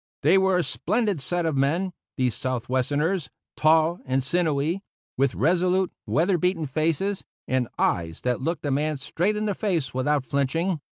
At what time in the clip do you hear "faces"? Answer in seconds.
6.65-7.23